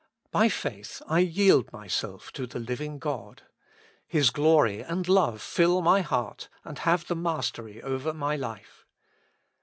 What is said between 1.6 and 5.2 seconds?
myself to the living God. His glory and